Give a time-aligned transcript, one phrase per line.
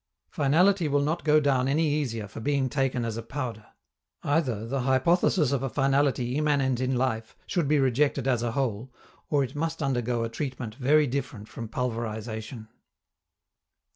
[0.31, 3.67] Finality will not go down any easier for being taken as a powder.
[4.23, 8.91] Either the hypothesis of a finality immanent in life should be rejected as a whole,
[9.29, 12.67] or it must undergo a treatment very different from pulverization.